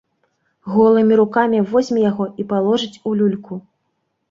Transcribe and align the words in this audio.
Голымі 0.75 1.13
рукамі 1.19 1.59
возьме 1.75 1.99
яго 2.09 2.25
і 2.43 2.49
паложыць 2.55 3.01
у 3.07 3.17
люльку. 3.23 3.63